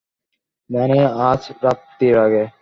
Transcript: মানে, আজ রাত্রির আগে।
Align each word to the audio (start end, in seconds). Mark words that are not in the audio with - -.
মানে, 0.69 0.97
আজ 1.29 1.41
রাত্রির 1.63 2.15
আগে। 2.17 2.43